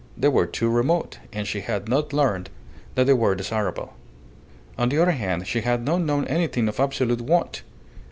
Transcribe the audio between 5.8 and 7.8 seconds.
not known anything of absolute want.